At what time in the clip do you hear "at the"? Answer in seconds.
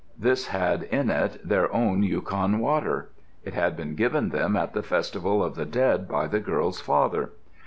4.57-4.81